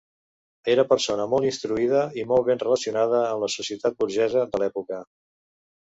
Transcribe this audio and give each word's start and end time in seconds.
Era 0.75 0.85
persona 0.93 1.27
molt 1.33 1.49
instruïda 1.49 2.01
i 2.21 2.25
molt 2.31 2.47
ben 2.49 2.63
relacionada 2.65 3.23
en 3.35 3.45
la 3.45 3.53
societat 3.57 4.01
burgesa 4.03 4.47
de 4.55 4.63
l'època. 4.65 5.03